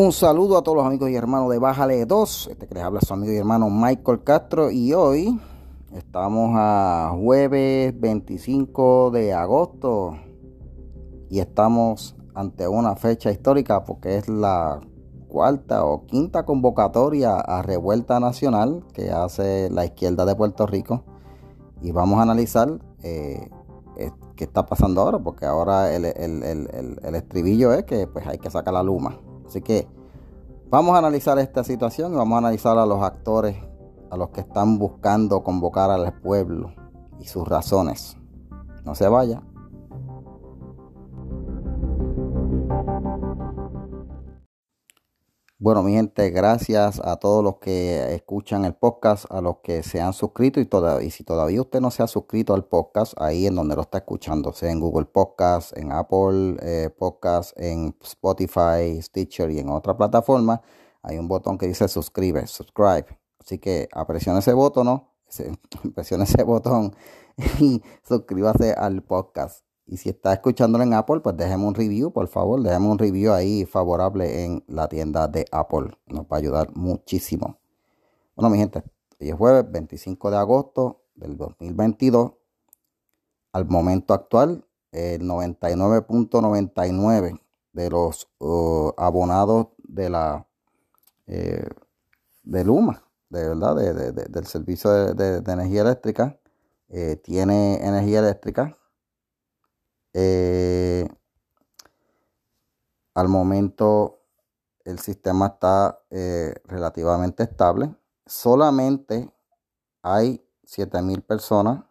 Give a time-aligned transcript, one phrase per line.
[0.00, 2.48] Un saludo a todos los amigos y hermanos de Bájale 2.
[2.52, 4.70] Este que les habla su amigo y hermano Michael Castro.
[4.70, 5.38] Y hoy
[5.94, 10.16] estamos a jueves 25 de agosto.
[11.28, 14.80] Y estamos ante una fecha histórica porque es la
[15.28, 21.04] cuarta o quinta convocatoria a revuelta nacional que hace la izquierda de Puerto Rico.
[21.82, 22.70] Y vamos a analizar
[23.02, 23.50] eh,
[24.34, 28.72] qué está pasando ahora, porque ahora el, el estribillo es que pues, hay que sacar
[28.72, 29.20] la luma.
[29.50, 29.88] Así que
[30.70, 33.56] vamos a analizar esta situación y vamos a analizar a los actores,
[34.08, 36.72] a los que están buscando convocar al pueblo
[37.18, 38.16] y sus razones.
[38.84, 39.42] No se vaya.
[45.62, 50.00] Bueno, mi gente, gracias a todos los que escuchan el podcast, a los que se
[50.00, 50.66] han suscrito y,
[51.04, 53.98] y si todavía usted no se ha suscrito al podcast, ahí en donde lo está
[53.98, 59.94] escuchando, sea en Google Podcast, en Apple eh, Podcast, en Spotify, Stitcher y en otra
[59.98, 60.62] plataforma,
[61.02, 63.04] hay un botón que dice suscribe, subscribe.
[63.38, 65.12] Así que apresione ese botón, ¿no?
[65.94, 66.96] Presione ese botón
[67.60, 69.69] y suscríbase al podcast.
[69.90, 72.62] Y si está escuchándolo en Apple, pues déjeme un review, por favor.
[72.62, 75.90] Déjeme un review ahí favorable en la tienda de Apple.
[76.06, 77.58] Nos va a ayudar muchísimo.
[78.36, 78.84] Bueno, mi gente,
[79.20, 82.34] hoy es jueves 25 de agosto del 2022.
[83.52, 87.40] Al momento actual, el 99.99
[87.72, 90.46] de los uh, abonados de la
[91.26, 91.66] eh,
[92.44, 96.38] de Luma, de verdad, del servicio de, energía eléctrica,
[96.90, 98.76] eh, tiene energía eléctrica
[100.12, 101.08] eh,
[103.14, 104.20] al momento
[104.84, 107.94] el sistema está eh, relativamente estable.
[108.26, 109.32] Solamente
[110.02, 111.84] hay 7.000 personas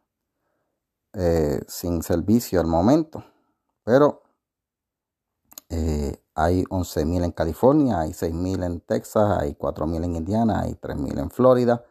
[1.14, 3.24] eh, sin servicio al momento.
[3.84, 4.24] Pero
[6.40, 11.30] hay 11.000 en California, hay 6.000 en Texas, hay 4.000 en Indiana, hay 3.000 en
[11.30, 11.84] Florida.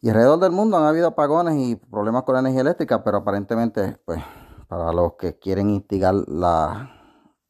[0.00, 3.98] Y alrededor del mundo han habido apagones y problemas con la energía eléctrica, pero aparentemente
[4.04, 4.20] pues
[4.72, 6.98] para los que quieren instigar la,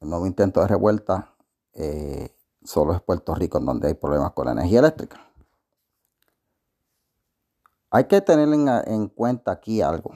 [0.01, 1.33] el nuevo intento de revuelta,
[1.73, 2.35] eh,
[2.65, 5.25] solo es Puerto Rico en donde hay problemas con la energía eléctrica.
[7.91, 8.49] Hay que tener
[8.87, 10.11] en, cuenta aquí algo.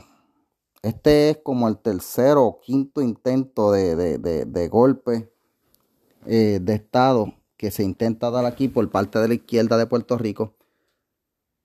[0.82, 5.34] Este es como el tercero o quinto intento de, golpe
[6.26, 10.18] eh, de Estado que se intenta dar aquí por parte de la izquierda de Puerto
[10.18, 10.58] Rico,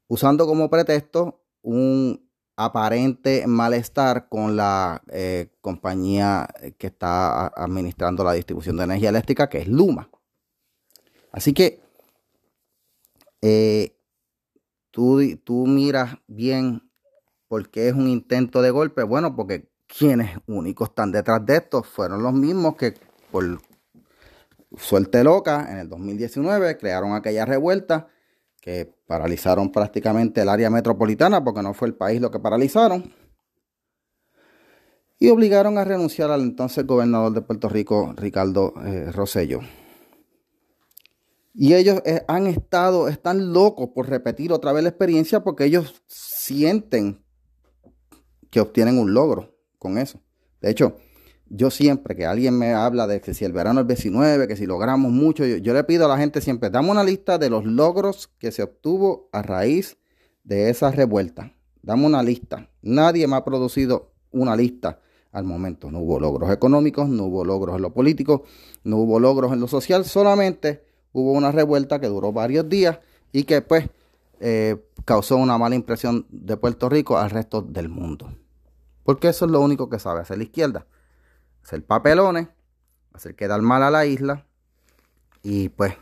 [0.07, 2.22] usando como pretexto un
[2.57, 6.49] aparente malestar con la eh, compañía
[6.79, 10.11] que está administrando la distribución de energía eléctrica, que es Luma.
[11.33, 11.81] Así que
[13.41, 13.97] eh,
[14.91, 16.91] tú, tú miras bien
[17.49, 19.03] por qué es un intento de golpe.
[19.03, 22.95] Bueno, porque quienes únicos están detrás de esto fueron los mismos que
[23.31, 23.61] por
[24.77, 28.09] suerte loca en el 2019 crearon aquella revuelta
[28.63, 33.13] que paralizaron prácticamente el área metropolitana, porque no fue el país lo que paralizaron,
[35.19, 39.61] y obligaron a renunciar al entonces gobernador de Puerto Rico, Ricardo eh, Rosello.
[41.55, 46.03] Y ellos eh, han estado, están locos por repetir otra vez la experiencia porque ellos
[46.07, 47.23] sienten
[48.49, 50.21] que obtienen un logro con eso.
[50.61, 50.97] De hecho,
[51.55, 54.65] yo siempre que alguien me habla de que si el verano es 19, que si
[54.65, 58.31] logramos mucho, yo, le pido a la gente siempre, dame una lista de los logros
[58.39, 59.99] que se obtuvo a raíz
[60.45, 61.53] de esa revuelta.
[61.83, 62.71] Dame una lista.
[62.81, 65.91] Nadie me ha producido una lista al momento.
[65.91, 68.45] No hubo logros económicos, no hubo logros en lo político,
[68.83, 72.99] no hubo logros en lo social, solamente hubo una revuelta que duró varios días
[73.31, 73.91] y que pues
[74.41, 78.33] eh, causó una mala impresión de Puerto Rico al resto del mundo.
[79.03, 80.87] Porque eso es lo único que sabe hacer la izquierda
[81.65, 82.49] hacer papelones,
[83.13, 84.47] hacer quedar mal a la isla
[85.43, 85.95] y pues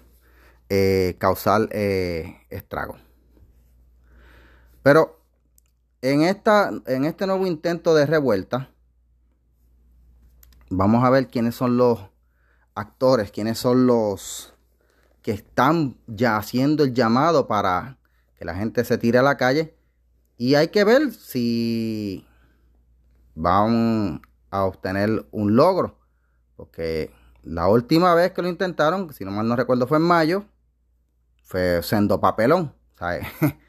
[0.68, 2.96] eh, causar eh, estrago.
[4.82, 5.20] Pero
[6.02, 8.70] en, esta, en este nuevo intento de revuelta,
[10.70, 12.00] vamos a ver quiénes son los
[12.74, 14.54] actores, quiénes son los
[15.22, 17.98] que están ya haciendo el llamado para
[18.36, 19.76] que la gente se tire a la calle.
[20.38, 22.26] Y hay que ver si
[23.34, 25.98] van a obtener un logro.
[26.56, 27.10] Porque
[27.42, 30.44] la última vez que lo intentaron, si no mal no recuerdo, fue en mayo,
[31.42, 32.74] fue siendo papelón.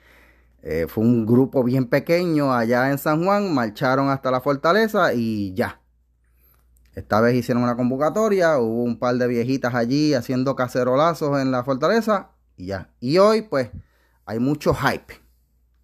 [0.64, 5.56] Eh, fue un grupo bien pequeño allá en San Juan, marcharon hasta la fortaleza y
[5.56, 5.82] ya.
[6.94, 11.64] Esta vez hicieron una convocatoria, hubo un par de viejitas allí haciendo cacerolazos en la
[11.64, 12.92] fortaleza y ya.
[13.00, 13.72] Y hoy pues
[14.28, 15.20] hay mucho hype,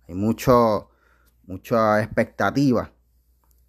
[0.08, 0.92] hay mucho,
[1.48, 2.92] mucha expectativa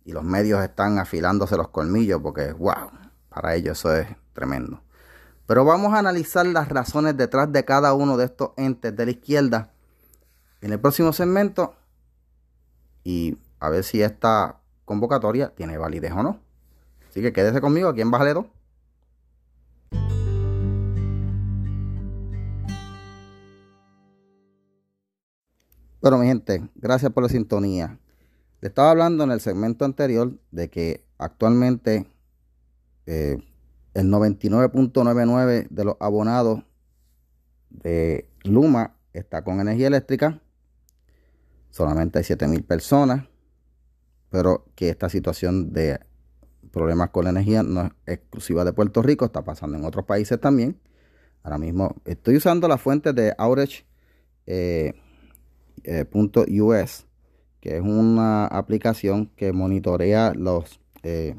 [0.09, 2.91] y los medios están afilándose los colmillos porque, wow,
[3.29, 4.81] para ellos eso es tremendo.
[5.47, 9.11] Pero vamos a analizar las razones detrás de cada uno de estos entes de la
[9.11, 9.71] izquierda
[10.63, 11.75] en el próximo segmento
[13.05, 16.41] y a ver si esta convocatoria tiene validez o no.
[17.07, 18.33] Así que quédese conmigo aquí en Bájale
[26.01, 27.99] Bueno, mi gente, gracias por la sintonía.
[28.61, 32.11] Estaba hablando en el segmento anterior de que actualmente
[33.07, 33.39] eh,
[33.95, 36.65] el 99.99 de los abonados
[37.71, 40.41] de Luma está con energía eléctrica.
[41.71, 43.29] Solamente hay 7.000 personas.
[44.31, 46.01] Pero que esta situación de
[46.71, 50.39] problemas con la energía no es exclusiva de Puerto Rico, está pasando en otros países
[50.41, 50.79] también.
[51.43, 53.35] Ahora mismo estoy usando la fuente de.
[54.47, 54.93] Eh,
[55.85, 57.07] eh, .us,
[57.61, 61.35] que es una aplicación que monitorea los, eh,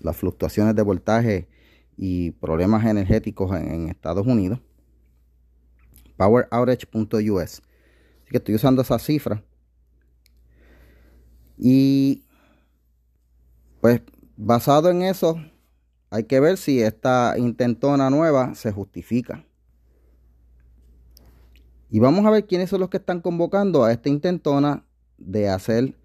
[0.00, 1.48] las fluctuaciones de voltaje
[1.96, 4.60] y problemas energéticos en, Estados Unidos.
[6.16, 7.40] PowerOutage.us.
[7.42, 9.42] Así que estoy usando esa cifra.
[11.56, 12.24] Y
[13.80, 14.02] pues
[14.36, 15.40] basado en eso,
[16.10, 19.44] hay que ver si esta intentona nueva se justifica.
[21.90, 24.84] Y vamos a ver quiénes son los que están convocando a esta intentona
[25.18, 25.96] de hacer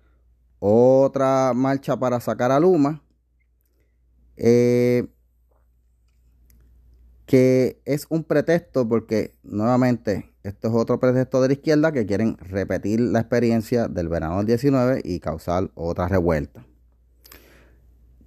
[0.59, 3.01] otra marcha para sacar a Luma.
[4.37, 5.07] Eh,
[7.25, 12.37] que es un pretexto porque nuevamente esto es otro pretexto de la izquierda que quieren
[12.37, 16.65] repetir la experiencia del verano del 19 y causar otra revuelta.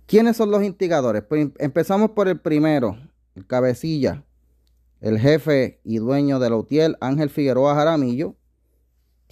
[0.07, 1.25] ¿Quiénes son los instigadores?
[1.25, 2.97] Pues empezamos por el primero,
[3.35, 4.25] el cabecilla,
[5.01, 8.37] el jefe y dueño de la UTIEL, Ángel Figueroa Jaramillo,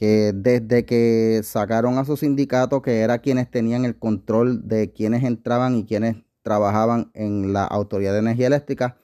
[0.00, 5.24] que desde que sacaron a su sindicato, que era quienes tenían el control de quienes
[5.24, 8.96] entraban y quienes trabajaban en la Autoridad de Energía Eléctrica,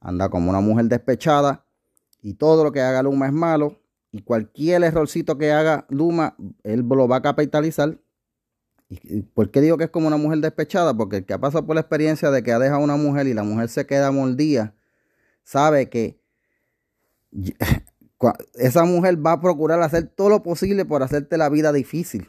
[0.00, 1.64] anda como una mujer despechada
[2.20, 3.80] y todo lo que haga Luma es malo
[4.12, 7.98] y cualquier errorcito que haga Luma, él lo va a capitalizar.
[8.90, 10.94] ¿Y por qué digo que es como una mujer despechada?
[10.94, 13.26] Porque el que ha pasado por la experiencia de que ha dejado a una mujer
[13.26, 14.74] y la mujer se queda mordida,
[15.42, 16.20] sabe que
[18.54, 22.28] esa mujer va a procurar hacer todo lo posible por hacerte la vida difícil.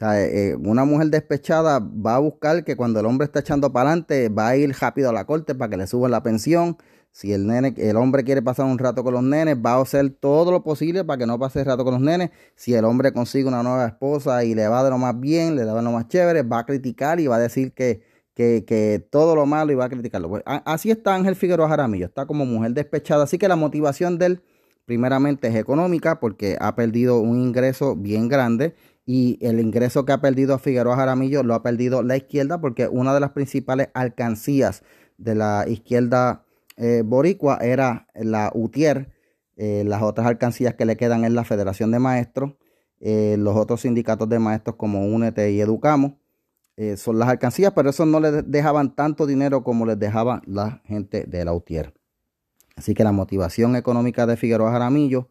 [0.00, 0.04] Eh,
[0.52, 4.28] eh, una mujer despechada va a buscar que cuando el hombre está echando para adelante,
[4.28, 6.76] va a ir rápido a la corte para que le suban la pensión.
[7.10, 10.08] Si el nene, el hombre quiere pasar un rato con los nenes, va a hacer
[10.10, 12.30] todo lo posible para que no pase el rato con los nenes.
[12.54, 15.64] Si el hombre consigue una nueva esposa y le va de lo más bien, le
[15.64, 18.02] da de lo más chévere, va a criticar y va a decir que,
[18.34, 20.28] que, todo lo malo iba a criticarlo.
[20.28, 23.24] Pues, así está Ángel Figueroa Jaramillo, está como mujer despechada.
[23.24, 24.42] Así que la motivación de él,
[24.88, 28.74] primeramente, es económica, porque ha perdido un ingreso bien grande.
[29.04, 33.12] Y el ingreso que ha perdido Figueroa Jaramillo lo ha perdido la izquierda, porque una
[33.12, 34.82] de las principales alcancías
[35.18, 36.46] de la izquierda
[36.78, 39.12] eh, boricua era la UTIER.
[39.56, 42.54] Eh, las otras alcancías que le quedan es la Federación de Maestros,
[43.00, 46.14] eh, los otros sindicatos de maestros como UNETE y Educamos.
[46.96, 51.24] Son las alcancías, pero eso no les dejaban tanto dinero como les dejaba la gente
[51.24, 51.97] de la UTIER.
[52.78, 55.28] Así que la motivación económica de Figueroa Jaramillo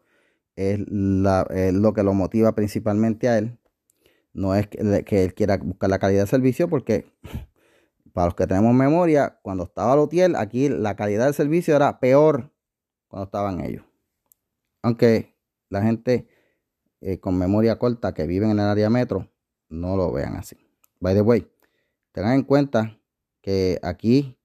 [0.54, 3.58] es, lo que lo motiva principalmente a él.
[4.34, 7.10] No es que, él quiera buscar la calidad de servicio, porque
[8.12, 11.98] para los que tenemos memoria, cuando estaba la UTIER, aquí la calidad del servicio era
[12.00, 12.52] peor
[13.08, 13.82] cuando estaban ellos.
[14.82, 15.34] Aunque
[15.70, 16.28] la gente
[17.00, 19.26] eh, con memoria corta que viven en el área metro
[19.70, 20.56] no lo vean así.
[21.00, 21.50] By the way,
[22.12, 23.00] tengan en cuenta
[23.40, 24.37] que aquí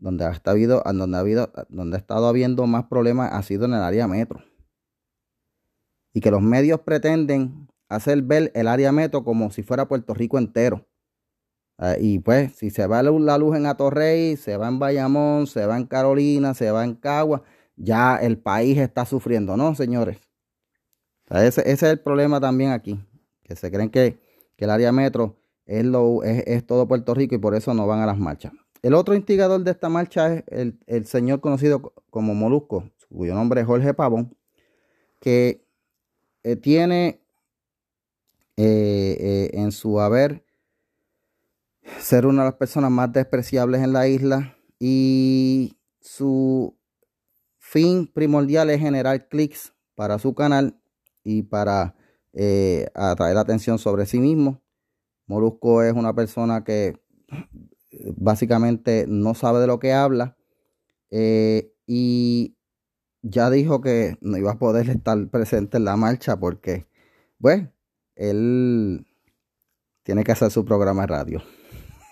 [0.00, 3.82] donde ha, donde ha, habido, donde ha estado habiendo más problemas ha sido en el
[3.82, 4.42] área metro.
[6.12, 10.38] Y que los medios pretenden hacer ver el área metro como si fuera Puerto Rico
[10.38, 10.86] entero.
[11.78, 15.64] Ah, y pues, si se va la luz en Atorrey, se va en Bayamón, se
[15.64, 17.42] va en Carolina, se va en Cagua,
[17.76, 20.18] ya el país está sufriendo, ¿no, señores?
[21.30, 23.00] ese, ese, es el problema también aquí,
[23.44, 24.20] que se creen que,
[24.56, 28.00] que el área metro es, lo, es, todo Puerto Rico y por eso no van
[28.00, 28.52] a las marchas.
[28.82, 30.44] El otro instigador de esta marcha es
[30.86, 34.34] el, señor conocido como Molusco, cuyo nombre es Jorge Pavón,
[35.20, 35.66] que
[36.42, 37.22] eh, tiene
[38.56, 40.44] eh, eh, en su haber
[41.98, 46.74] ser una de las personas más despreciables en la isla y su
[47.58, 50.80] fin primordial es generar clics para su canal
[51.22, 51.94] y para
[52.94, 54.62] atraer atención sobre sí mismo.
[55.26, 56.98] Molusco es una persona que
[58.16, 60.36] básicamente no sabe de lo que habla
[61.10, 62.56] eh, y
[63.22, 66.86] ya dijo que no iba a poder estar presente en la marcha porque,
[67.40, 67.68] pues,
[68.14, 69.06] él
[70.02, 71.42] tiene que hacer su programa de radio.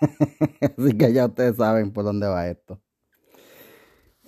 [0.77, 2.79] Así que ya ustedes saben por dónde va esto.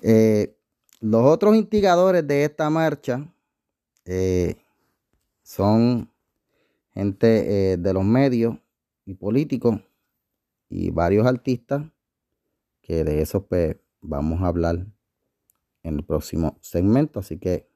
[0.02, 0.58] Eh,
[1.00, 3.32] los otros instigadores de esta marcha
[4.06, 4.56] eh,
[5.44, 6.12] son
[6.94, 8.58] gente de los medios
[9.06, 9.80] y políticos
[10.72, 11.84] y varios artistas
[12.82, 14.88] que de eso pues vamos a hablar
[15.84, 17.20] en el próximo segmento.
[17.20, 17.68] Así que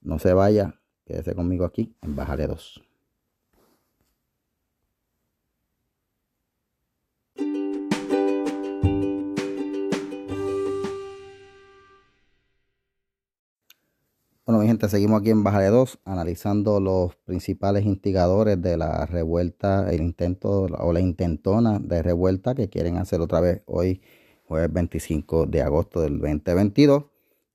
[0.00, 2.89] no se vaya quédese conmigo aquí en Bájale 2
[14.50, 19.06] Bueno, mi gente, seguimos aquí en Baja de 2 analizando los principales instigadores de la
[19.06, 24.02] revuelta, el intento o la intentona de revuelta que quieren hacer otra vez hoy,
[24.48, 27.04] jueves 25 de agosto del 2022.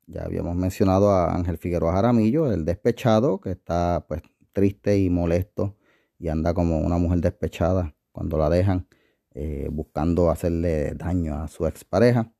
[0.07, 4.21] Ya habíamos mencionado a Ángel Figueroa Jaramillo, el despechado, que está pues
[4.53, 5.75] triste y molesto
[6.17, 8.87] y anda como una mujer despechada cuando la dejan,
[9.33, 12.31] eh, buscando hacerle daño a su expareja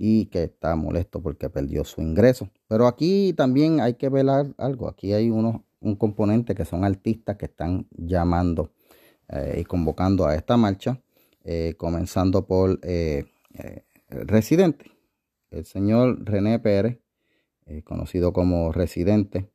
[0.00, 2.48] y que está molesto porque perdió su ingreso.
[2.68, 4.26] Pero aquí también hay que ver
[4.56, 4.88] algo.
[4.88, 8.72] Aquí hay uno, un componente que son artistas que están llamando
[9.28, 11.02] eh, y convocando a esta marcha,
[11.42, 13.24] eh, comenzando por eh,
[14.08, 14.92] Residente.
[15.50, 17.00] El señor René Pérez,
[17.84, 19.50] conocido como Residente,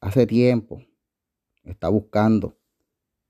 [0.00, 0.82] hace tiempo
[1.64, 2.56] está buscando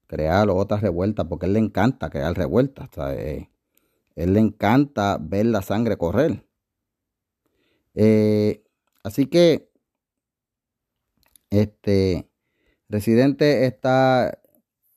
[0.07, 2.91] crear otra revuelta porque él le encanta crear revueltas.
[4.21, 6.47] Él le encanta ver la sangre correr.
[7.95, 8.63] Eh,
[9.03, 9.71] así que,
[11.49, 12.29] este,
[12.91, 14.39] Residente está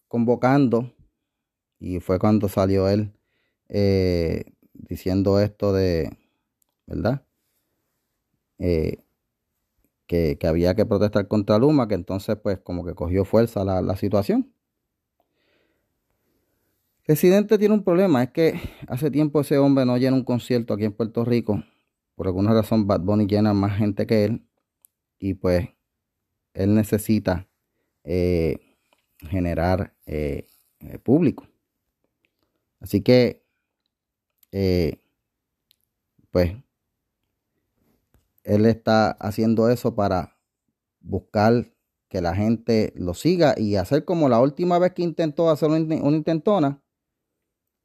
[0.10, 0.94] convocando,
[1.80, 3.14] y fue cuando salió él
[3.70, 6.18] eh, diciendo esto de,
[6.86, 7.26] ¿verdad?
[8.60, 9.04] Eh,
[10.08, 13.96] que, había que protestar contra Luma, que entonces pues como que cogió fuerza la, la
[13.96, 14.54] situación.
[17.06, 20.86] Residente tiene un problema, es que hace tiempo ese hombre no llena un concierto aquí
[20.86, 21.62] en Puerto Rico.
[22.16, 24.48] Por alguna razón Bad Bunny llena más gente que él.
[25.20, 25.68] Y pues
[26.54, 27.50] él necesita
[28.06, 28.58] eh,
[29.30, 30.48] generar eh,
[30.80, 31.46] eh, público.
[32.80, 33.44] Así que,
[36.32, 36.54] pues,
[38.44, 40.38] él está haciendo eso para
[41.02, 41.74] buscar
[42.08, 45.96] que la gente lo siga y hacer como la última vez que intentó hacer una
[45.96, 46.83] intentona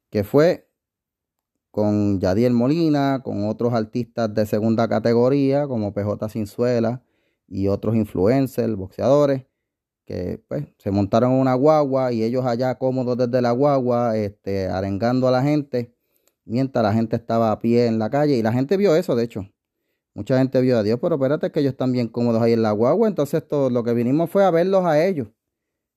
[0.09, 0.69] que fue
[1.71, 7.03] con Yadiel Molina, con otros artistas de segunda categoría como PJ Cinzuela
[7.47, 9.45] y otros influencers, boxeadores,
[10.05, 15.27] que pues se montaron una guagua y ellos allá cómodos desde la guagua, este, arengando
[15.27, 15.95] a la gente,
[16.45, 19.23] mientras la gente estaba a pie en la calle y la gente vio eso, de
[19.23, 19.47] hecho.
[20.15, 22.71] Mucha gente vio a Dios, pero espérate que ellos están bien cómodos ahí en la
[22.71, 25.27] guagua, entonces todo, lo que vinimos fue a verlos a ellos.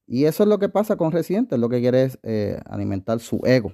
[0.06, 3.40] Y eso es lo que pasa con Residentes, lo que quiere es eh, alimentar su
[3.44, 3.72] ego.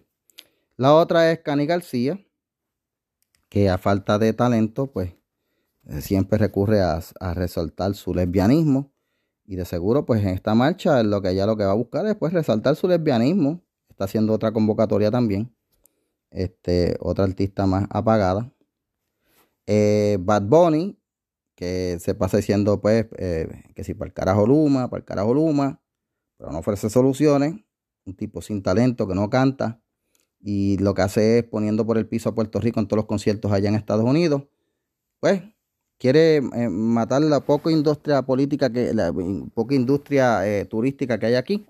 [0.79, 2.25] La otra es Cani García,
[3.49, 5.13] que a falta de talento, pues
[5.89, 7.01] eh, siempre recurre a,
[7.35, 8.93] resaltar su lesbianismo.
[9.45, 12.07] Y de seguro, pues en esta marcha, lo que ella lo que va a buscar
[12.07, 13.61] es pues, resaltar su lesbianismo.
[13.89, 15.53] Está haciendo otra convocatoria también.
[16.31, 18.53] Este, otra artista más apagada.
[19.67, 20.97] Eh, Bad Bunny,
[21.57, 25.35] que se pasa diciendo, pues, eh, que si para el carajo Luma, para el carajo
[25.35, 25.83] Luma,
[26.37, 27.57] pero no ofrece soluciones.
[28.05, 29.83] Un tipo sin talento que no canta
[30.41, 33.07] y lo que hace es poniendo por el piso a Puerto Rico en todos los
[33.07, 34.45] conciertos allá en Estados Unidos,
[35.21, 35.43] pues
[35.99, 39.13] quiere eh, matar la poca industria política, que la
[39.55, 41.67] poca industria eh, turística que hay aquí,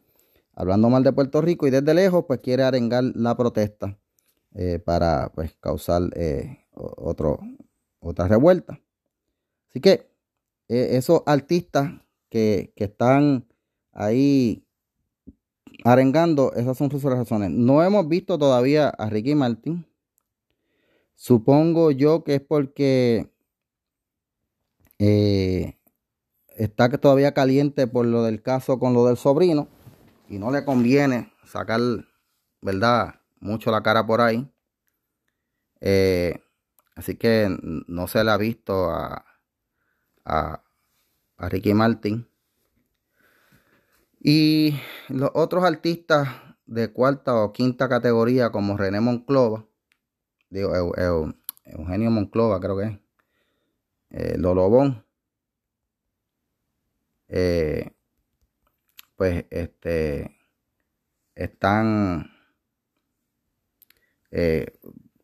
[0.54, 3.98] hablando mal de Puerto Rico y desde lejos pues quiere arengar la protesta
[4.54, 6.02] eh, para pues causar
[6.74, 7.40] otro,
[8.00, 8.80] otra revuelta.
[9.70, 10.08] Así que
[10.68, 11.92] esos artistas
[12.28, 13.46] que, que están
[13.92, 14.67] ahí
[15.84, 17.50] arengando, esas son sus razones.
[17.50, 19.86] No hemos visto todavía a Ricky Martin.
[21.14, 23.32] Supongo yo que es porque
[24.98, 25.78] eh,
[26.56, 29.68] está todavía caliente por lo del caso con lo del sobrino
[30.28, 31.80] y no le conviene sacar,
[32.60, 33.14] ¿verdad?
[33.40, 34.48] Mucho la cara por ahí.
[35.80, 36.40] Eh,
[36.94, 37.48] así que
[37.86, 39.24] no se le ha visto a,
[40.24, 40.62] a,
[41.36, 42.27] a Ricky Martin.
[44.20, 46.28] Y los otros artistas
[46.66, 49.66] de cuarta o quinta categoría, como René Monclova,
[50.50, 50.72] digo,
[51.64, 52.98] Eugenio Monclova, creo que es,
[54.10, 55.04] eh, Lolobón,
[57.28, 57.92] eh,
[59.16, 60.36] pues este
[61.34, 62.30] están
[64.30, 64.78] eh,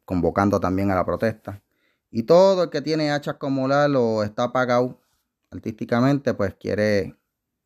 [0.04, 1.62] convocando también a la protesta.
[2.10, 5.00] Y todo el que tiene hachas como Lalo está apagado
[5.50, 7.16] artísticamente, pues quiere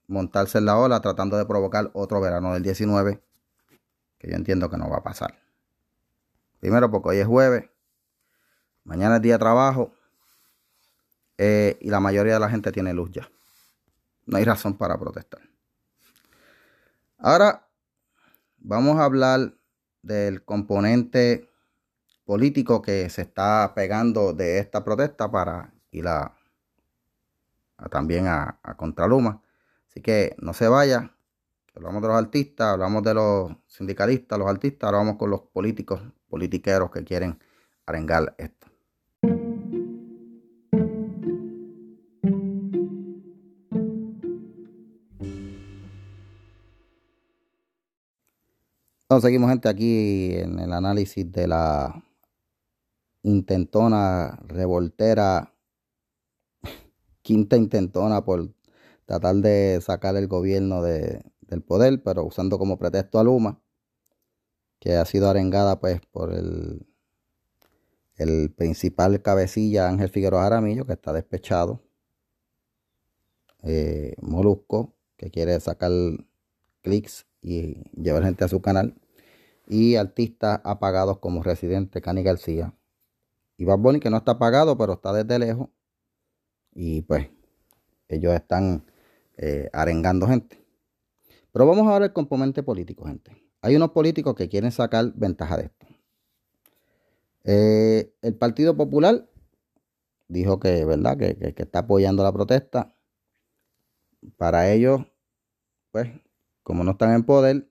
[0.08, 3.22] montarse en la ola tratando de provocar otro verano del 19,
[4.18, 5.38] que yo entiendo que no va a pasar.
[6.58, 7.70] Primero porque hoy es jueves,
[8.82, 9.92] mañana es día de trabajo,
[11.36, 13.30] eh, y la mayoría de la gente tiene luz ya.
[14.26, 15.40] No hay razón para protestar.
[17.18, 17.68] Ahora
[18.58, 19.54] vamos a hablar
[20.02, 21.48] del componente
[22.24, 26.36] político que se está pegando de esta protesta para ir a,
[27.90, 29.42] también a, a Contraluma.
[29.98, 31.12] Así que no se vaya.
[31.74, 36.00] Hablamos de los artistas, hablamos de los sindicalistas, los artistas, ahora vamos con los políticos,
[36.28, 37.36] politiqueros que quieren
[37.84, 38.68] arengar esto.
[49.20, 52.04] Seguimos gente aquí en el análisis de la
[53.24, 55.52] intentona revoltera,
[57.20, 58.57] quinta intentona por
[59.08, 63.58] tratar de sacar el gobierno de, del poder, pero usando como pretexto a Luma,
[64.80, 66.86] que ha sido arengada pues por el,
[68.16, 71.82] el principal cabecilla Ángel Figueroa Jaramillo, que está despechado,
[73.62, 75.90] eh, Molusco, que quiere sacar
[76.82, 78.94] clics y llevar gente a su canal,
[79.66, 82.74] y artistas apagados como Residente Cani García,
[83.56, 85.70] y Bad que no está apagado, pero está desde lejos,
[86.74, 87.30] y pues
[88.08, 88.84] ellos están
[89.38, 90.60] eh, arengando gente.
[91.52, 93.32] Pero vamos a ver el componente político, gente.
[93.62, 95.86] Hay unos políticos que quieren sacar ventaja de esto.
[97.44, 99.28] Eh, el Partido Popular
[100.28, 101.16] dijo que, ¿verdad?
[101.16, 102.94] Que, está apoyando la protesta.
[104.36, 105.02] Para ellos,
[105.92, 106.08] pues,
[106.64, 107.70] como no están en poder,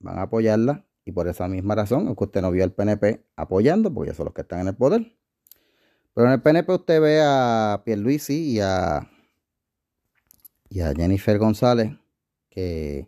[0.00, 0.86] van a apoyarla.
[1.04, 4.16] Y por esa misma razón es que usted no vio al PNP apoyando, porque ellos
[4.16, 5.16] son los que están en el poder.
[6.14, 9.08] Pero en el PNP usted ve a Pierluisi y a,
[10.72, 11.92] y a Jennifer González,
[12.48, 13.06] que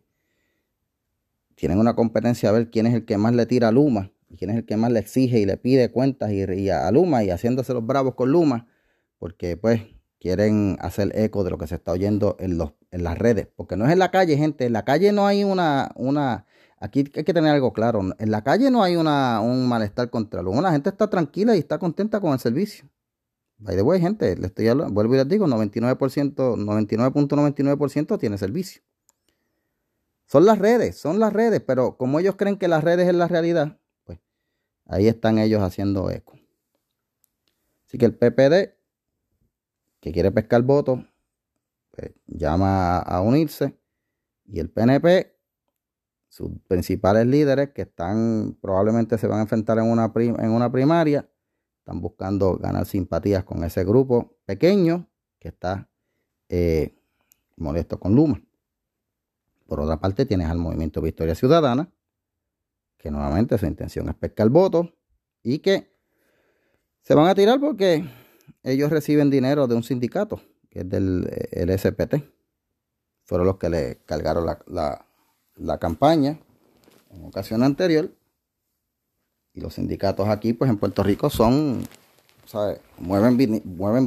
[1.55, 4.37] tienen una competencia a ver quién es el que más le tira a Luma y
[4.37, 7.31] quién es el que más le exige y le pide cuentas y, a Luma y
[7.31, 8.69] haciéndose los bravos con Luma,
[9.19, 9.81] porque pues
[10.21, 13.77] quieren hacer eco de lo que se está oyendo en, los, en las redes, porque
[13.77, 16.45] no es en la calle, gente, en la calle no hay una, una,
[16.79, 20.43] aquí hay que tener algo claro, en la calle no hay una, un malestar contra
[20.43, 22.87] Luma, la gente está tranquila y está contenta con el servicio.
[23.65, 25.97] By the way, gente, le estoy hablando, vuelvo y les digo, 99%,
[26.37, 28.83] 99.99% tiene servicio.
[30.27, 33.27] Son las redes, son las redes, pero como ellos creen que las redes es la
[33.27, 34.19] realidad, pues
[34.85, 36.39] ahí están ellos haciendo eco.
[37.87, 38.77] Así que el PPD,
[40.01, 41.01] que quiere pescar votos,
[41.93, 43.79] pues, llama a, unirse.
[44.45, 45.39] Y el PNP,
[46.29, 51.27] sus principales líderes que están, probablemente se van a enfrentar en una, en una primaria,
[51.85, 55.07] están buscando ganar simpatías con ese grupo pequeño
[55.39, 55.91] que está
[56.49, 56.97] eh,
[57.57, 58.43] molesto con Luma.
[59.67, 61.93] Por otra parte, tienes al movimiento Victoria Ciudadana,
[62.97, 64.95] que nuevamente su intención es pescar votos
[65.43, 65.93] y que
[67.03, 68.09] se van a tirar porque
[68.63, 72.15] ellos reciben dinero de un sindicato, que es del el SPT.
[73.25, 76.41] Fueron los que le cargaron la, campaña
[77.11, 78.11] en ocasión anterior.
[79.55, 81.87] Y los sindicatos aquí, pues en Puerto Rico, son,
[82.45, 82.81] ¿sabes?
[82.99, 83.37] Mueven,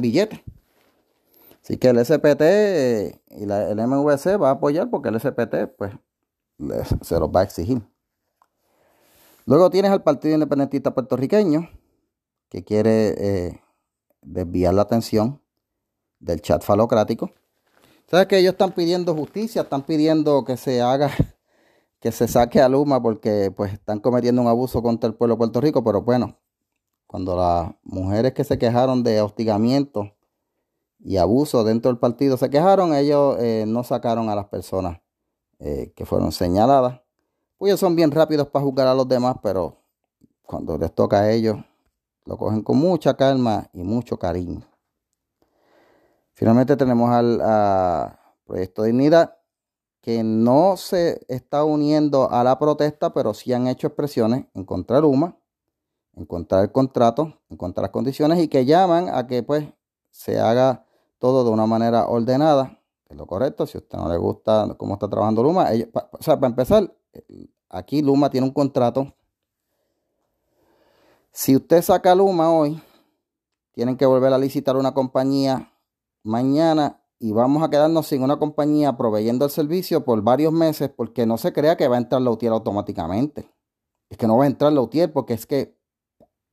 [0.00, 0.40] billetes.
[1.62, 2.42] Así que el SPT
[3.30, 5.92] y el MVC va a apoyar porque el SPT pues
[7.02, 7.82] se los va a exigir.
[9.46, 11.68] Luego tienes al Partido Independentista Puertorriqueño
[12.48, 13.62] que quiere eh,
[14.22, 15.40] desviar la atención
[16.20, 17.32] del chat falocrático.
[18.10, 21.10] Sabes que ellos están pidiendo justicia, están pidiendo que se haga,
[22.00, 25.38] que se saque a Luma porque pues están cometiendo un abuso contra el pueblo de
[25.38, 26.38] Puerto Rico, pero bueno,
[27.06, 30.12] cuando las mujeres que se quejaron de hostigamiento
[31.00, 35.00] y abuso dentro del partido se quejaron, ellos eh, no sacaron a las personas
[35.58, 37.00] eh, que fueron señaladas.
[37.56, 39.78] Pues ellos son bien rápidos para juzgar a los demás, pero
[40.42, 41.56] cuando les toca a ellos,
[42.24, 44.62] lo cogen con mucha calma y mucho cariño.
[46.34, 49.37] Finalmente tenemos al Proyecto Dignidad,
[50.08, 54.96] que no se está uniendo a la protesta, pero sí han hecho expresiones en contra
[54.96, 55.36] de Luma,
[56.14, 59.68] en contra del contrato, en contra de las condiciones y que llaman a que pues
[60.10, 60.86] se haga
[61.18, 63.66] todo de una manera ordenada, que es lo correcto.
[63.66, 65.68] Si a usted no le gusta cómo está trabajando Luma,
[66.12, 66.90] o sea, para empezar,
[67.68, 69.12] aquí Luma tiene un contrato.
[71.32, 72.82] Si usted saca Luma hoy,
[73.72, 75.70] tienen que volver a licitar una compañía
[76.22, 81.26] mañana y vamos a quedarnos sin una compañía proveyendo el servicio por varios meses porque
[81.26, 83.50] no se crea que va a entrar la UTIER automáticamente.
[84.08, 85.76] Es que no va a entrar la UTIER porque es que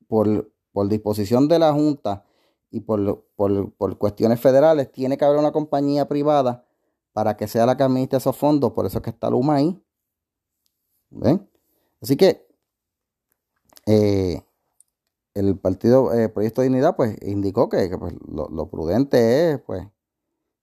[0.08, 2.26] por, por disposición de la Junta
[2.72, 6.66] y por, por, cuestiones federales tiene que haber una compañía privada
[7.14, 8.74] para que sea la que administre esos fondos.
[8.74, 9.82] Por eso es que está Luma ahí.
[11.12, 11.48] ¿Ven?
[12.02, 12.46] Así que
[13.86, 14.42] eh,
[15.36, 19.88] el partido eh, Proyecto de Dignidad pues indicó que, pues, lo, prudente es pues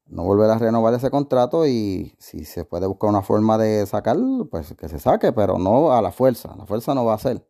[0.06, 4.48] no volver a renovar ese contrato y si se puede buscar una forma de sacarlo,
[4.50, 6.54] pues que se saque, pero no a la fuerza.
[6.56, 7.46] La fuerza no va a ser.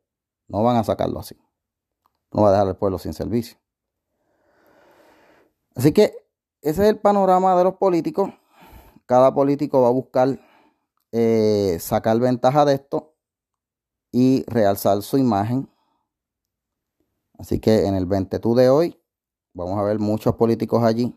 [0.48, 1.36] No van a sacarlo así.
[2.32, 3.58] No va a dejar al pueblo sin servicio.
[5.74, 6.14] Así que
[6.60, 8.30] ese es el panorama de los políticos.
[9.06, 10.38] Cada político va a buscar
[11.10, 13.14] eh, sacar ventaja de esto
[14.12, 15.68] y realzar su imagen.
[17.38, 19.02] Así que en el 22 de hoy
[19.54, 21.16] vamos a ver muchos políticos allí,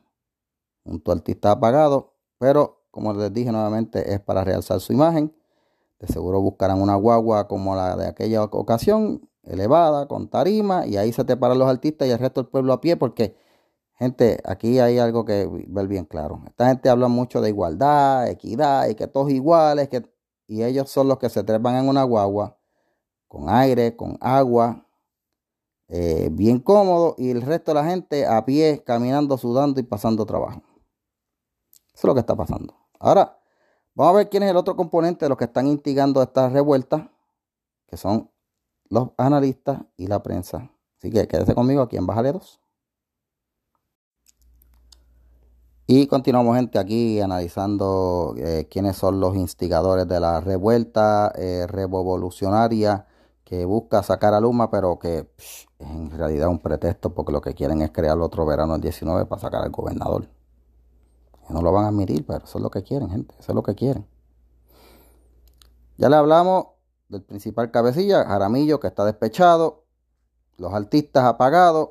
[0.86, 5.36] al artista apagado, pero como les dije nuevamente es para realzar su imagen.
[6.00, 11.12] De seguro buscarán una guagua como la de aquella ocasión, elevada, con tarima, y ahí
[11.14, 13.36] se te paran los artistas y el resto del pueblo a pie porque
[13.98, 16.42] Gente, aquí hay algo que ver bien claro.
[16.48, 20.04] Esta gente habla mucho de igualdad, equidad y que todos iguales, que,
[20.48, 22.58] y ellos son los que se trepan en una guagua
[23.28, 24.86] con aire, con agua,
[25.88, 30.26] eh, bien cómodo, y el resto de la gente a pie, caminando, sudando y pasando
[30.26, 30.62] trabajo.
[31.96, 32.76] Eso es lo que está pasando.
[33.00, 33.40] Ahora,
[33.94, 37.10] vamos a ver quién es el otro componente de los que están instigando esta revuelta,
[37.88, 38.30] que son
[38.90, 40.70] los analistas y la prensa.
[40.98, 42.60] Así que quédese conmigo aquí en Bájale 2.
[45.88, 53.06] Y continuamos, gente, aquí analizando eh, quiénes son los instigadores de la revuelta eh, revolucionaria
[53.46, 57.54] que busca sacar a Luma, pero que es en realidad un pretexto porque lo que
[57.54, 60.28] quieren es crear otro verano el 19 para sacar al gobernador.
[61.50, 63.64] No lo van a admitir, pero eso es lo que quieren, gente, eso es lo
[63.64, 64.08] que quieren.
[65.98, 66.68] Ya le hablamos
[67.10, 69.84] del principal cabecilla, Jaramillo, que está despechado,
[70.58, 71.90] los artistas apagados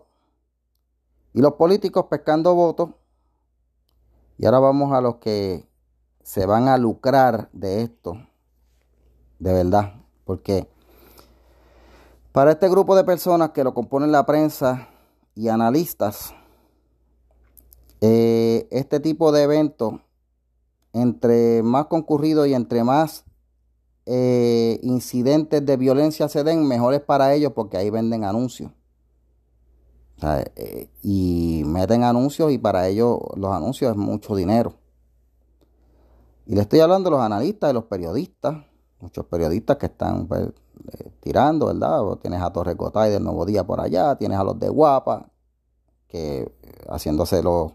[1.33, 2.91] y los políticos pescando votos
[4.39, 5.69] y ahora vamos a los que
[6.23, 8.17] se van a lucrar de esto,
[9.39, 10.69] de verdad, porque
[12.33, 14.89] para este grupo de personas que lo componen la prensa
[15.35, 16.35] y analistas,
[18.07, 19.95] eh, este tipo de eventos,
[20.93, 23.25] entre más concurrido y entre más
[24.05, 28.71] eh, incidentes de violencia se den, mejor es para ellos porque ahí venden anuncios.
[30.23, 34.75] Eh, y meten anuncios y para ellos los anuncios es mucho dinero.
[36.45, 38.67] Y le estoy hablando de los analistas, de los periodistas,
[39.01, 40.51] muchos periodistas que están pues,
[41.21, 42.03] tirando, ¿verdad?
[42.21, 45.31] tienes a Torres Gotay del Nuevo Día por allá, tienes a los de Guapa,
[46.07, 46.53] que
[46.91, 47.73] haciéndose los,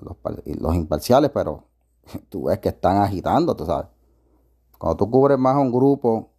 [0.00, 0.16] los,
[0.60, 1.64] los imparciales, pero
[2.28, 3.86] tú ves que están agitando, tú sabes.
[4.78, 6.34] Cuando tú cubres más a un grupo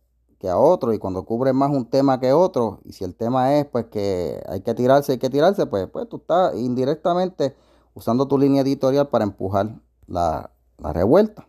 [0.50, 3.66] a otro y cuando cubre más un tema que otro y si el tema es
[3.66, 7.56] pues que hay que tirarse, hay que tirarse, pues, pues tú estás indirectamente
[7.94, 11.48] usando tu línea editorial para empujar la, la revuelta.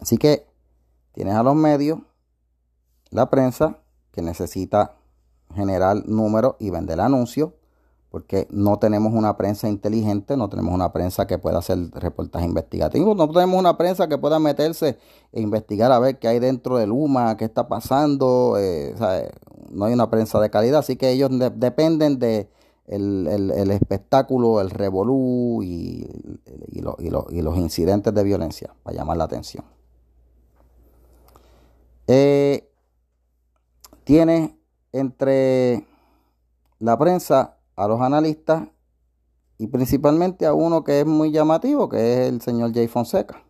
[0.00, 0.46] Así que
[1.12, 2.00] tienes a los medios,
[3.10, 3.78] la prensa,
[4.10, 4.96] que necesita
[5.54, 7.50] generar números y vender anuncios
[8.12, 13.16] porque no tenemos una prensa inteligente, no tenemos una prensa que pueda hacer reportajes investigativos,
[13.16, 14.98] no tenemos una prensa que pueda meterse
[15.32, 18.94] e investigar a ver qué hay dentro del UMA, qué está pasando, eh,
[19.70, 22.50] no hay una prensa de calidad, así que ellos dependen de
[22.86, 26.06] el, espectáculo, el revolú y,
[26.70, 29.64] los incidentes de violencia para llamar la atención.
[32.08, 32.68] Eh,
[34.04, 34.58] tiene
[34.92, 35.86] entre
[36.78, 38.68] la prensa a los analistas
[39.58, 43.42] y principalmente a uno que es muy llamativo, que es el señor Jay Fonseca.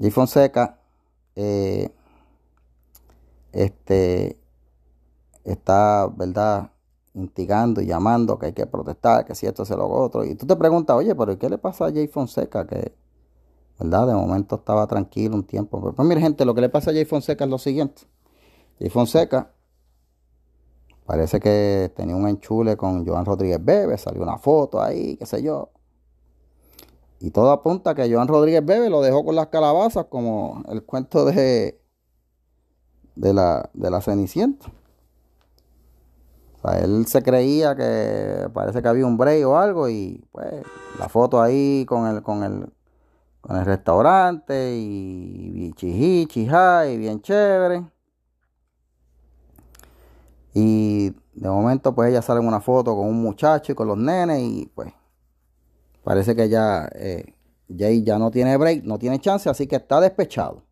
[0.00, 0.80] Jay Fonseca
[1.36, 1.90] eh,
[3.52, 4.38] este,
[5.44, 6.70] está, ¿verdad?
[7.14, 10.24] instigando y llamando que hay que protestar, que si esto se lo otro.
[10.24, 12.66] Y tú te preguntas, oye, pero ¿qué le pasa a Jay Fonseca?
[12.66, 12.92] Que,
[13.78, 14.08] ¿verdad?
[14.08, 15.80] De momento estaba tranquilo un tiempo.
[15.80, 18.02] Pues, pues mire, gente, lo que le pasa a Jay Fonseca es lo siguiente.
[18.80, 19.53] Jay Fonseca
[21.06, 25.42] Parece que tenía un enchule con Joan Rodríguez Bebe, salió una foto ahí, qué sé
[25.42, 25.70] yo.
[27.20, 31.24] Y todo apunta que Joan Rodríguez Bebe lo dejó con las calabazas, como el cuento
[31.26, 31.80] de,
[33.16, 34.66] de, la, de la Cenicienta.
[36.54, 40.64] O sea, él se creía que parece que había un break o algo y pues
[40.98, 42.72] la foto ahí con el, con el,
[43.42, 47.84] con el restaurante y, y chijí, y bien chévere.
[50.54, 53.98] Y de momento pues ella sale en una foto con un muchacho y con los
[53.98, 54.92] nenes y pues
[56.04, 57.34] parece que ya eh,
[57.76, 60.62] Jay ya no tiene break, no tiene chance, así que está despechado.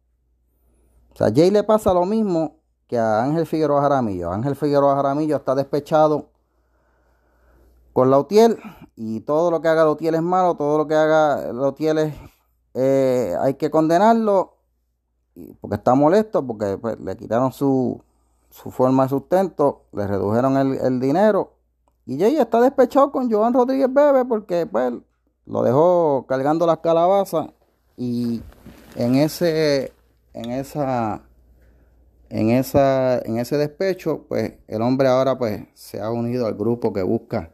[1.12, 4.30] O sea, Jay le pasa lo mismo que a Ángel Figueroa Jaramillo.
[4.30, 6.30] Ángel Figueroa Jaramillo está despechado
[7.92, 8.58] con la UTIEL
[8.96, 12.14] y todo lo que haga la es malo, todo lo que haga la UTIEL
[12.74, 14.56] eh, hay que condenarlo
[15.60, 18.02] porque está molesto, porque pues, le quitaron su,
[18.52, 21.54] su forma de sustento, le redujeron el, dinero.
[22.04, 24.92] Y Jay está despechado con Joan Rodríguez Bebe porque pues
[25.46, 27.48] lo dejó cargando las calabazas
[27.96, 28.42] y
[28.96, 29.92] en ese
[30.34, 31.22] en esa
[32.28, 36.92] en esa en ese despecho pues el hombre ahora pues se ha unido al grupo
[36.92, 37.50] que busca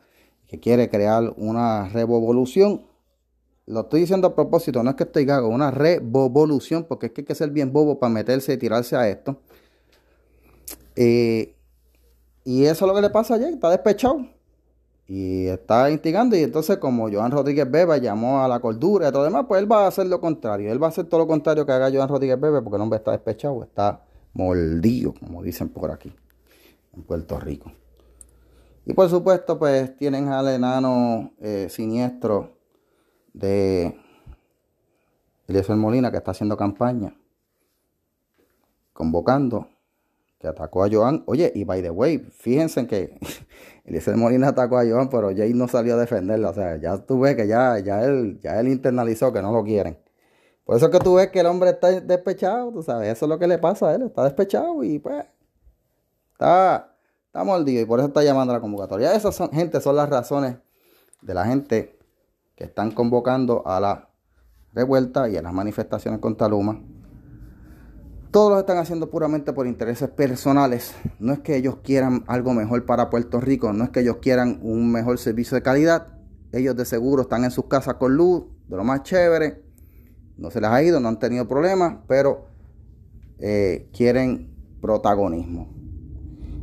[0.47, 2.89] que quiere crear una revolución
[3.69, 7.21] lo estoy diciendo a propósito, no es que estoy gago, una revolución, porque es que
[7.21, 9.43] hay que ser bien bobo para meterse y tirarse a esto.
[11.01, 11.55] Eh,
[12.45, 14.27] y eso es lo que le pasa ayer, está despechado.
[15.07, 16.37] Y está instigando.
[16.37, 19.71] Y entonces, como Joan Rodríguez Bebe llamó a la cordura y todo demás, pues él
[19.71, 20.73] va a hacer lo contrario.
[20.73, 22.97] Él va a hacer todo lo contrario que haga Joan Rodríguez Bebe, porque el hombre
[22.97, 26.13] está despechado, está mordido, como dicen por aquí,
[26.93, 27.73] en Puerto Rico.
[28.85, 32.57] Y por supuesto, pues tienen al enano eh, siniestro
[33.33, 33.97] de
[35.47, 37.15] Eliezer Molina que está haciendo campaña,
[38.93, 39.69] convocando,
[40.38, 41.24] que atacó a Joan.
[41.27, 43.18] Oye, y by the way, fíjense que
[43.85, 46.51] Eliezer Molina atacó a Joan, pero Jay no salió a defenderla.
[46.51, 49.64] O sea, ya tú ves que ya, ya, él, ya él internalizó que no lo
[49.64, 49.98] quieren.
[50.64, 53.29] Por eso es que tú ves que el hombre está despechado, tú sabes, eso es
[53.31, 55.24] lo que le pasa a él, está despechado y pues
[56.33, 59.14] está, está mordido y por eso está llamando a la convocatoria.
[59.14, 60.59] Esas son, gente, son las razones
[61.22, 61.98] de la gente
[62.55, 64.11] que están convocando a la
[64.74, 66.83] revuelta y a las manifestaciones contra Luma.
[68.31, 70.95] Todos lo están haciendo puramente por intereses personales.
[71.19, 74.59] No es que ellos quieran algo mejor para Puerto Rico, no es que ellos quieran
[74.62, 76.09] un mejor servicio de calidad.
[76.53, 79.62] Ellos de seguro están en sus casas con luz, de lo más chévere.
[80.37, 82.47] No se les ha ido, no han tenido problemas, pero
[83.38, 84.51] eh, quieren
[84.83, 85.73] protagonismo.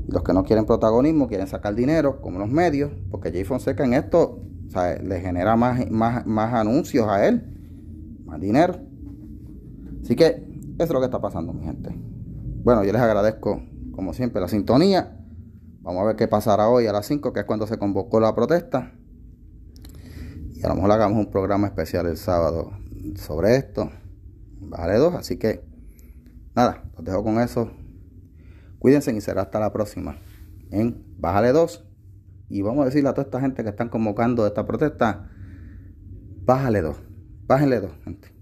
[0.08, 3.96] Los que no quieren protagonismo quieren sacar dinero, como los medios, porque Jay Fonseca en
[3.96, 4.40] esto
[5.04, 7.44] le genera más, más, más anuncios a él,
[8.24, 8.78] más dinero.
[10.04, 10.45] Así que
[10.76, 11.90] eso es lo que está pasando, mi gente.
[12.64, 13.62] Bueno, yo les agradezco,
[13.94, 15.18] como siempre, la sintonía.
[15.82, 18.36] Vamos a ver qué pasará hoy a las 5, que es cuando se convocó la
[18.36, 18.94] protesta.
[20.54, 22.72] Y a lo mejor hagamos un programa especial el sábado
[23.16, 23.90] sobre esto.
[24.60, 25.64] Bájale dos, así que
[26.56, 27.72] nada, los dejo con eso.
[28.80, 30.18] Cuídense y será hasta la próxima
[30.72, 31.86] en Bájale 2.
[32.50, 35.30] Y vamos a decirle a toda esta gente que están convocando esta protesta,
[36.46, 36.98] bájale dos,
[37.48, 38.35] bájale dos, gente.